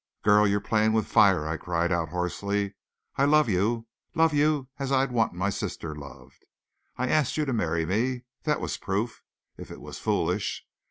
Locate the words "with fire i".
0.93-1.57